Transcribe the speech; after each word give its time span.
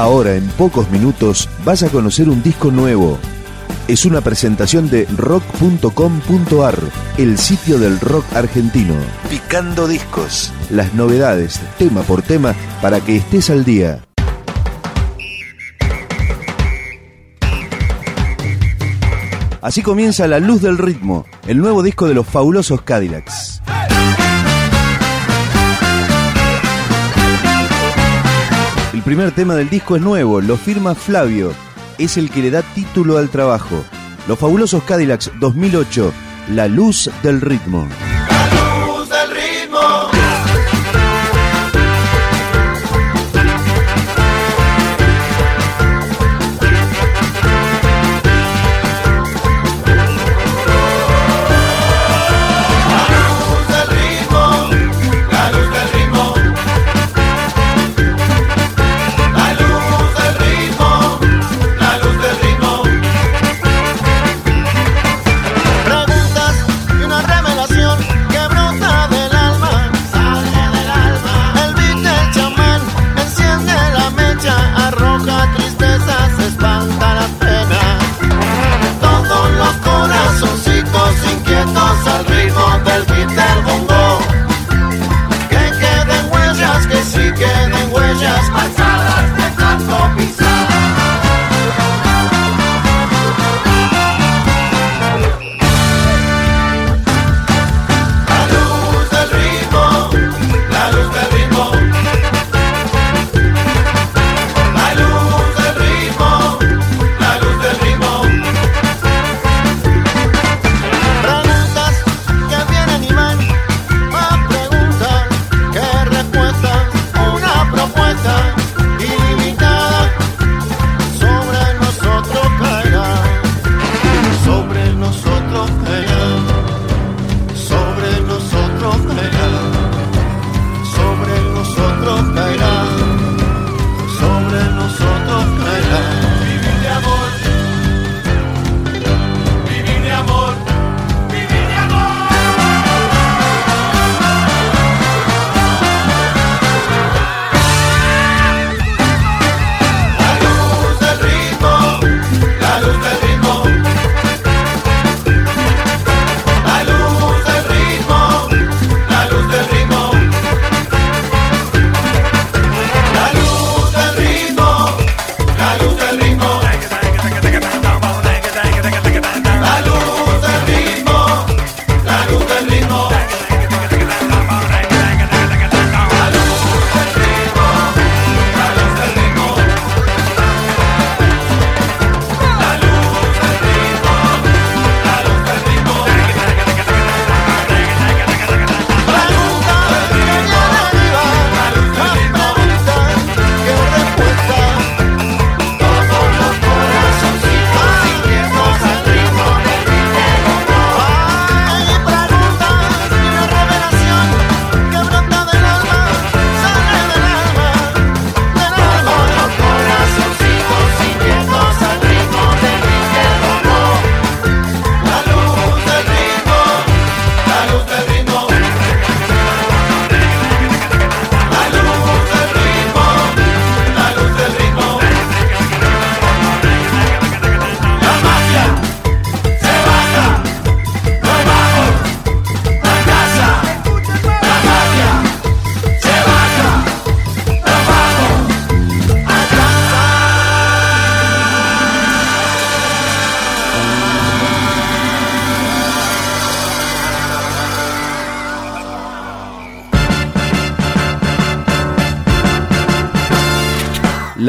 Ahora, 0.00 0.34
en 0.34 0.48
pocos 0.52 0.90
minutos, 0.90 1.46
vas 1.62 1.82
a 1.82 1.90
conocer 1.90 2.30
un 2.30 2.42
disco 2.42 2.70
nuevo. 2.70 3.18
Es 3.86 4.06
una 4.06 4.22
presentación 4.22 4.88
de 4.88 5.04
rock.com.ar, 5.14 6.78
el 7.18 7.36
sitio 7.36 7.78
del 7.78 8.00
rock 8.00 8.24
argentino. 8.34 8.94
Picando 9.28 9.86
discos. 9.86 10.54
Las 10.70 10.94
novedades, 10.94 11.60
tema 11.76 12.00
por 12.00 12.22
tema, 12.22 12.54
para 12.80 13.02
que 13.02 13.16
estés 13.16 13.50
al 13.50 13.62
día. 13.66 14.02
Así 19.60 19.82
comienza 19.82 20.26
La 20.26 20.38
Luz 20.38 20.62
del 20.62 20.78
Ritmo, 20.78 21.26
el 21.46 21.58
nuevo 21.58 21.82
disco 21.82 22.08
de 22.08 22.14
los 22.14 22.26
fabulosos 22.26 22.80
Cadillacs. 22.80 23.60
El 29.00 29.04
primer 29.04 29.32
tema 29.32 29.54
del 29.54 29.70
disco 29.70 29.96
es 29.96 30.02
nuevo, 30.02 30.42
lo 30.42 30.58
firma 30.58 30.94
Flavio, 30.94 31.54
es 31.96 32.18
el 32.18 32.30
que 32.30 32.42
le 32.42 32.50
da 32.50 32.60
título 32.60 33.16
al 33.16 33.30
trabajo. 33.30 33.82
Los 34.28 34.38
fabulosos 34.38 34.82
Cadillacs 34.82 35.32
2008, 35.40 36.12
La 36.50 36.68
Luz 36.68 37.10
del 37.22 37.40
Ritmo. 37.40 37.88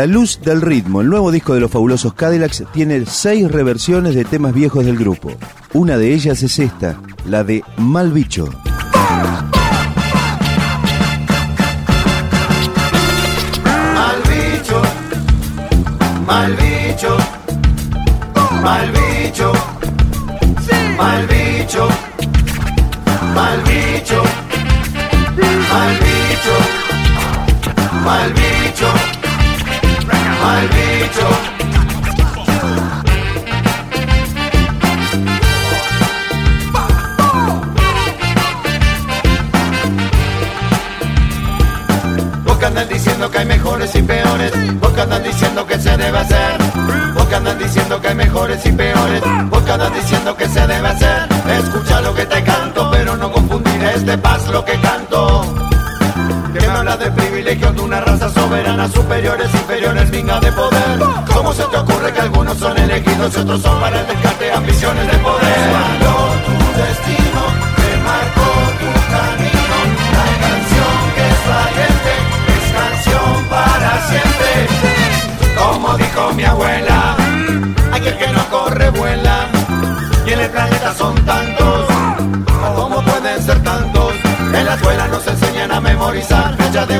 La 0.00 0.06
Luz 0.06 0.40
del 0.42 0.62
Ritmo, 0.62 1.02
el 1.02 1.10
nuevo 1.10 1.30
disco 1.30 1.52
de 1.52 1.60
los 1.60 1.70
fabulosos 1.70 2.14
Cadillacs, 2.14 2.64
tiene 2.72 3.04
seis 3.04 3.52
reversiones 3.52 4.14
de 4.14 4.24
temas 4.24 4.54
viejos 4.54 4.86
del 4.86 4.96
grupo. 4.96 5.30
Una 5.74 5.98
de 5.98 6.14
ellas 6.14 6.42
es 6.42 6.58
esta, 6.58 6.98
la 7.26 7.44
de 7.44 7.62
Mal 7.76 8.10
Bicho. 8.10 8.48
Mal 13.92 14.22
bicho, 14.22 14.82
mal 16.26 16.56
bicho, 16.56 17.18
mal 18.62 18.90
bicho, 18.92 19.52
mal 20.96 21.26
bicho, 21.26 21.88
mal 23.34 23.62
bicho, 23.64 24.22
mal 25.70 25.92
bicho, 26.00 26.54
mal 28.02 28.32
bicho 28.32 29.19
Vos 42.44 42.64
andan 42.64 42.88
diciendo 42.88 43.30
que 43.30 43.38
hay 43.38 43.46
mejores 43.46 43.94
y 43.94 44.02
peores, 44.02 44.80
vos 44.80 44.98
andan 44.98 45.22
diciendo 45.22 45.66
que 45.66 45.78
se 45.78 45.96
debe 45.96 46.18
hacer. 46.18 46.58
Vos 47.14 47.32
andan 47.32 47.58
diciendo 47.58 48.00
que 48.00 48.08
hay 48.08 48.14
mejores 48.14 48.64
y 48.64 48.72
peores, 48.72 49.22
vos 49.50 49.68
andan 49.68 49.92
diciendo 49.92 50.36
que 50.36 50.48
se 50.48 50.66
debe 50.66 50.88
hacer. 50.88 51.28
Escucha 51.62 52.00
lo 52.00 52.14
que 52.14 52.24
te 52.26 52.42
canto, 52.42 52.90
pero 52.90 53.16
no 53.16 53.30
confundir 53.30 53.82
este 53.94 54.16
paz 54.18 54.46
lo 54.48 54.64
que 54.64 54.78
canto. 54.80 55.69
De 57.00 57.10
privilegios 57.12 57.74
de 57.74 57.80
una 57.80 57.98
raza 58.02 58.28
soberana, 58.28 58.86
superiores, 58.86 59.48
inferiores, 59.54 60.10
vinga 60.10 60.38
de 60.38 60.52
poder. 60.52 60.98
¿Cómo 61.34 61.50
se 61.54 61.62
te 61.64 61.78
ocurre 61.78 62.12
que 62.12 62.20
algunos 62.20 62.58
son 62.58 62.76
elegidos 62.76 63.34
y 63.34 63.40
otros 63.40 63.62
son 63.62 63.80
para 63.80 64.02
el 64.02 64.06
descarte 64.06 64.52
ambiciones 64.52 65.06
de 65.10 65.18
poder? 65.20 65.70
tu 66.44 66.78
destino, 66.78 67.69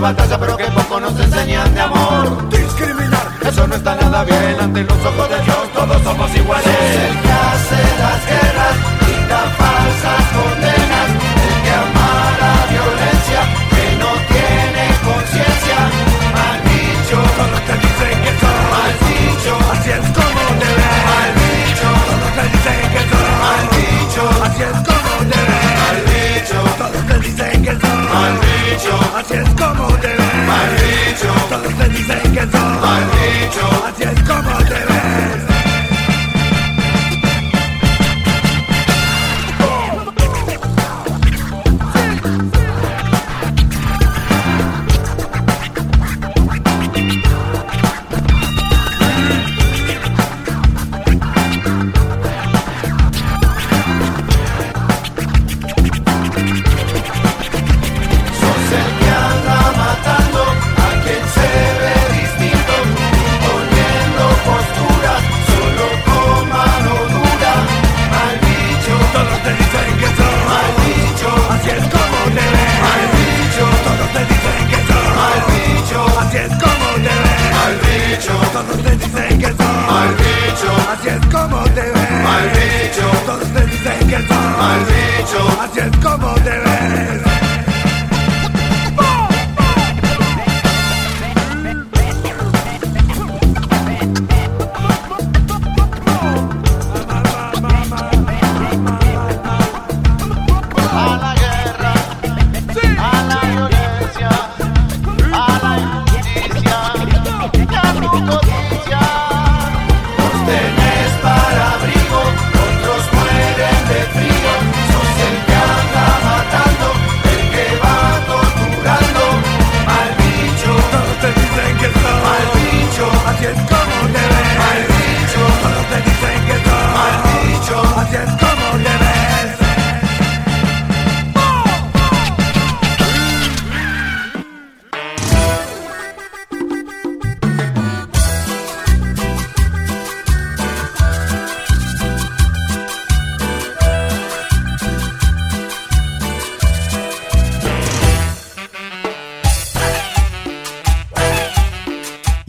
de 0.00 0.06
batalla, 0.06 0.38
pero 0.38 0.56
que 0.56 0.64
poco 0.64 0.98
nos 0.98 1.20
enseñan 1.20 1.74
de 1.74 1.80
amor. 1.80 2.48
Discriminar, 2.48 3.28
eso 3.42 3.66
no 3.66 3.74
está 3.74 3.94
nada 3.96 4.24
bien. 4.24 4.56
Ante 4.60 4.82
los 4.82 5.04
ojos 5.04 5.28
de 5.28 5.40
Dios 5.44 5.72
todos 5.74 6.02
somos 6.02 6.36
iguales. 6.36 7.29
Mal 84.60 84.80
bicho. 84.84 85.40
Así 85.60 85.80
es 85.80 85.96
como 86.04 86.34
debe. 86.44 86.79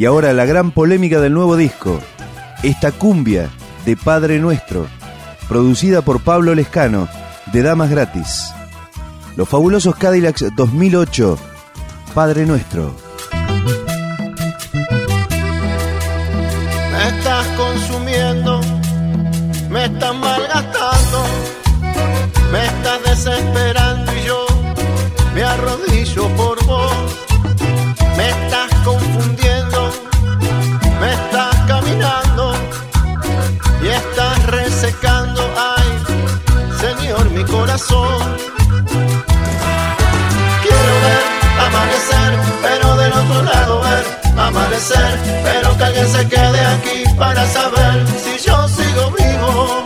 Y 0.00 0.06
ahora 0.06 0.32
la 0.32 0.46
gran 0.46 0.70
polémica 0.70 1.20
del 1.20 1.34
nuevo 1.34 1.58
disco. 1.58 2.00
Esta 2.62 2.90
cumbia 2.90 3.50
de 3.84 3.98
Padre 3.98 4.38
Nuestro, 4.38 4.86
producida 5.46 6.00
por 6.00 6.22
Pablo 6.22 6.54
Lescano, 6.54 7.06
de 7.52 7.60
Damas 7.60 7.90
Gratis. 7.90 8.50
Los 9.36 9.46
fabulosos 9.46 9.96
Cadillacs 9.96 10.56
2008, 10.56 11.38
Padre 12.14 12.46
Nuestro. 12.46 12.96
Pero 45.44 45.76
que 45.76 45.84
alguien 45.84 46.08
se 46.08 46.28
quede 46.28 46.60
aquí 46.66 47.04
para 47.16 47.46
saber 47.46 48.04
si 48.24 48.38
yo 48.46 48.68
sigo 48.68 49.10
vivo. 49.12 49.84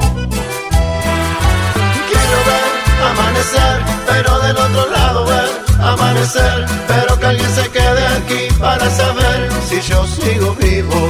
Quiero 2.08 2.38
ver 2.48 2.70
amanecer, 3.10 3.76
pero 4.06 4.38
del 4.40 4.56
otro 4.56 4.90
lado 4.90 5.26
ver 5.26 5.50
amanecer, 5.82 6.66
pero 6.86 7.18
que 7.18 7.26
alguien 7.26 7.50
se 7.54 7.68
quede 7.70 8.06
aquí 8.18 8.54
para 8.58 8.88
saber 8.90 9.48
si 9.68 9.80
yo 9.82 10.06
sigo 10.06 10.54
vivo. 10.54 11.00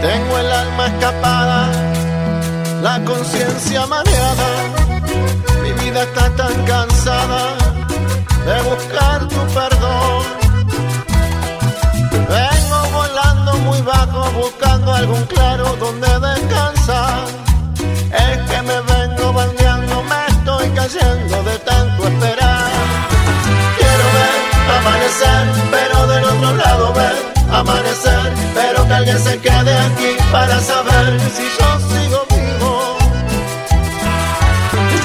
Tengo 0.00 0.38
el 0.38 0.52
alma 0.52 0.86
escapada, 0.86 1.70
la 2.82 3.04
conciencia 3.04 3.86
mareada, 3.86 4.21
de 20.92 21.58
tanto 21.60 22.06
esperar. 22.06 22.70
Quiero 23.78 24.04
ver 24.18 24.36
amanecer, 24.76 25.46
pero 25.70 26.06
del 26.06 26.24
otro 26.24 26.54
lado 26.54 26.92
ver 26.92 27.16
amanecer, 27.50 28.32
pero 28.54 28.86
que 28.86 28.92
alguien 28.92 29.18
se 29.18 29.38
quede 29.38 29.78
aquí 29.78 30.16
para 30.30 30.60
saber 30.60 31.18
si 31.34 31.44
yo 31.58 31.80
sigo 31.88 32.26
vivo. 32.28 32.98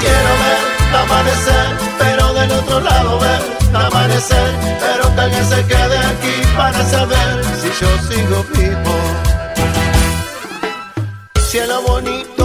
Quiero 0.01 0.31
ver 0.43 0.95
amanecer, 1.03 1.67
pero 1.97 2.33
del 2.33 2.51
otro 2.51 2.79
lado 2.81 3.19
ver 3.19 3.41
amanecer, 3.73 4.51
pero 4.81 5.15
que 5.15 5.21
alguien 5.21 5.45
se 5.45 5.65
quede 5.67 5.97
aquí 5.99 6.35
para 6.57 6.83
saber 6.83 7.45
si 7.61 7.67
yo 7.79 7.89
sigo 8.09 8.43
vivo. 8.53 8.95
Cielo 11.49 11.81
bonito 11.83 12.36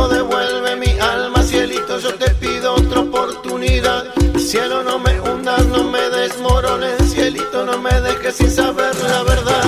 Cielo, 4.52 4.82
no 4.82 4.98
me 4.98 5.18
hundas, 5.18 5.64
no 5.64 5.84
me 5.84 6.10
desmorones. 6.10 7.10
Cielito, 7.10 7.64
no 7.64 7.78
me 7.78 7.90
dejes 8.02 8.36
sin 8.36 8.50
saber 8.50 8.94
la 8.96 9.22
verdad. 9.22 9.64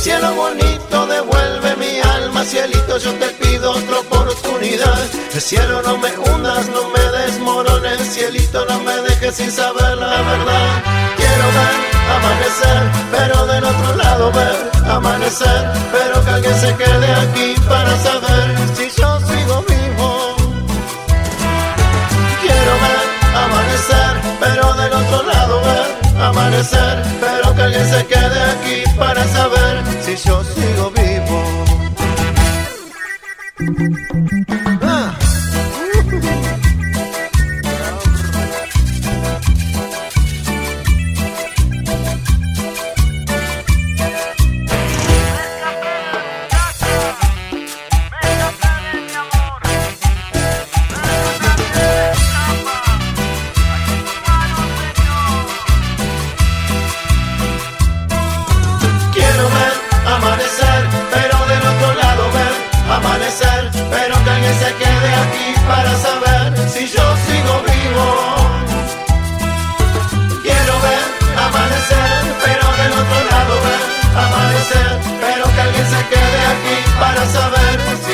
Cielo 0.00 0.32
bonito, 0.36 1.06
devuelve 1.08 1.74
mi 1.74 1.98
alma. 1.98 2.44
Cielito, 2.44 2.98
yo 2.98 3.12
te 3.14 3.26
pido 3.42 3.72
otra 3.72 3.98
oportunidad. 3.98 4.96
Cielo, 5.36 5.82
no 5.82 5.98
me 5.98 6.16
hundas, 6.16 6.68
no 6.68 6.88
me 6.90 7.00
desmorones. 7.18 7.98
Cielito, 8.14 8.64
no 8.66 8.78
me 8.84 8.94
dejes 9.08 9.34
sin 9.34 9.50
saber 9.50 9.98
la 9.98 10.22
verdad. 10.22 10.82
Quiero 11.16 11.46
ver 11.58 11.74
amanecer, 12.14 12.82
pero 13.10 13.46
del 13.46 13.64
otro 13.64 13.96
lado 13.96 14.30
ver 14.30 14.70
amanecer, 14.88 15.72
pero 15.90 16.24
que 16.24 16.30
alguien 16.30 16.60
se 16.60 16.76
quede 16.76 17.12
aquí 17.24 17.54
para 17.68 17.98
saber 17.98 18.56
si 18.76 19.00
yo 19.00 19.18
sigo 19.18 19.64
vivo. 19.68 20.36
Quiero 22.40 22.72
ver 22.84 23.02
amanecer 23.34 24.01
amanecer, 26.22 27.02
pero 27.20 27.54
que 27.54 27.62
alguien 27.62 27.86
se 27.86 28.06
quede 28.06 28.42
aquí 28.54 28.82
para 28.96 29.24
saber 29.28 29.82
si 30.02 30.16
yo 30.16 30.42
sigo 30.44 30.90
vivo. 30.90 31.62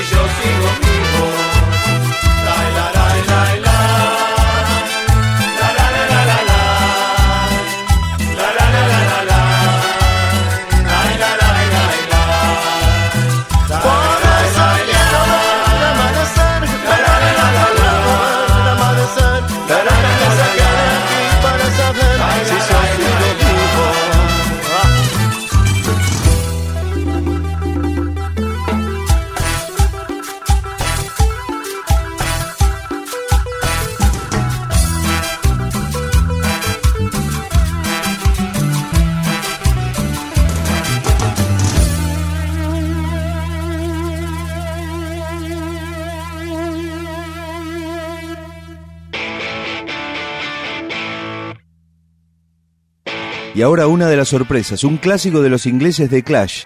yo 0.01 0.05
sigo 0.05 0.71
vivo. 0.81 1.58
Y 53.59 53.63
ahora 53.63 53.89
una 53.89 54.09
de 54.09 54.17
las 54.17 54.29
sorpresas, 54.29 54.85
un 54.85 54.99
clásico 54.99 55.43
de 55.43 55.49
los 55.49 55.67
ingleses 55.67 56.09
de 56.09 56.23
Clash. 56.23 56.63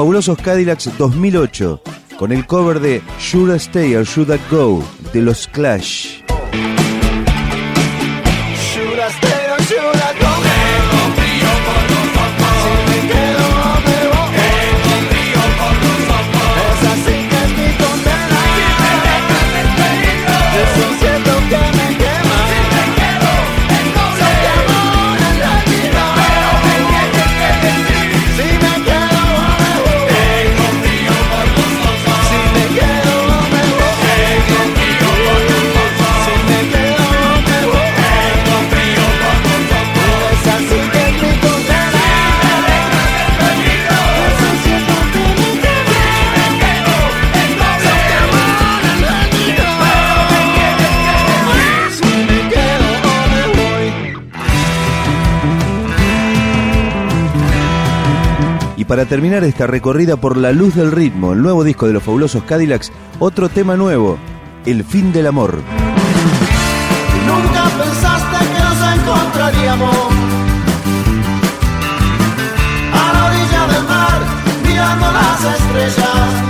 fabulosos 0.00 0.38
Cadillacs 0.38 0.96
2008, 0.96 1.82
con 2.18 2.32
el 2.32 2.46
cover 2.46 2.80
de 2.80 3.02
Should 3.18 3.54
I 3.54 3.56
Stay 3.56 3.94
or 3.94 4.06
Should 4.06 4.34
I 4.34 4.40
Go 4.50 4.82
de 5.12 5.20
los 5.20 5.46
Clash. 5.46 6.19
Terminar 59.06 59.44
esta 59.44 59.68
recorrida 59.68 60.16
por 60.16 60.36
la 60.36 60.50
luz 60.50 60.74
del 60.74 60.90
ritmo, 60.90 61.32
el 61.32 61.42
nuevo 61.42 61.62
disco 61.62 61.86
de 61.86 61.92
los 61.92 62.02
fabulosos 62.02 62.42
Cadillacs, 62.42 62.90
otro 63.20 63.48
tema 63.48 63.76
nuevo, 63.76 64.18
El 64.66 64.82
fin 64.82 65.12
del 65.12 65.28
amor. 65.28 65.60
Nunca 67.24 67.64
pensaste 67.78 68.46
que 68.52 68.58
nos 68.64 68.98
encontraríamos 68.98 69.96
a 72.92 73.12
la 73.12 73.26
orilla 73.26 73.66
del 73.72 73.84
mar, 73.84 74.22
mirando 74.66 75.12
las 75.12 75.44
estrellas. 75.44 76.49